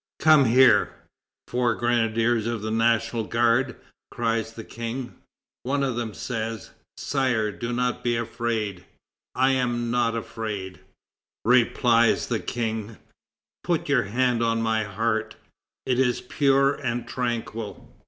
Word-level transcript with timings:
"Come 0.19 0.45
here! 0.45 0.95
four 1.47 1.75
grenadiers 1.75 2.47
of 2.47 2.63
the 2.63 2.71
National 2.71 3.23
Guard!" 3.23 3.75
cries 4.09 4.51
the 4.53 4.63
King. 4.63 5.13
One 5.61 5.83
of 5.83 5.95
them 5.95 6.15
says, 6.15 6.71
"Sire, 6.97 7.51
do 7.51 7.71
not 7.71 8.03
be 8.03 8.15
afraid." 8.15 8.83
"I 9.35 9.51
am 9.51 9.91
not 9.91 10.15
afraid," 10.15 10.79
replies 11.45 12.25
the 12.29 12.39
King; 12.39 12.97
"put 13.63 13.89
your 13.89 14.05
hand 14.05 14.41
on 14.41 14.59
my 14.63 14.85
heart; 14.85 15.35
it 15.85 15.99
is 15.99 16.19
pure 16.19 16.73
and 16.73 17.07
tranquil." 17.07 17.95